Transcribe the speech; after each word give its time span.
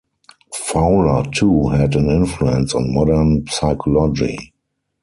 Fowler 0.55 1.21
too 1.31 1.67
had 1.69 1.93
an 1.95 2.09
influence 2.09 2.73
on 2.73 2.91
modern 2.91 3.45
psychology. 3.45 4.51